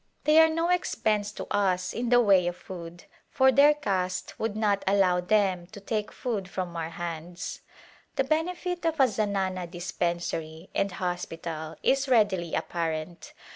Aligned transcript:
They 0.23 0.39
are 0.39 0.49
no 0.49 0.69
expense 0.69 1.31
to 1.33 1.45
us 1.55 1.93
in 1.93 2.09
the 2.09 2.19
way 2.19 2.47
of 2.47 2.55
food, 2.57 3.03
for 3.29 3.51
their 3.51 3.75
caste 3.75 4.39
would 4.39 4.55
not 4.55 4.83
allow 4.87 5.21
them 5.21 5.67
to 5.67 5.79
take 5.79 6.11
food 6.11 6.47
from 6.49 6.75
our 6.75 6.89
hands. 6.89 7.11
A 7.17 7.23
Glimpse 7.23 7.61
of 7.61 7.67
India 7.67 8.11
The 8.15 8.23
benefit 8.23 8.85
of 8.87 8.99
a 8.99 9.07
zanana 9.07 9.67
dispensary 9.69 10.71
and 10.73 10.91
hospital 10.93 11.75
is 11.83 12.07
readily 12.07 12.55
apparent. 12.55 13.33